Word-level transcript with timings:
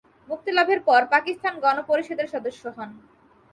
মুক্তিলাভের 0.29 0.79
পর 0.87 1.01
পাকিস্তান 1.13 1.53
গণপরিষদের 1.63 2.27
সদস্য 2.33 2.63
হন। 2.77 2.89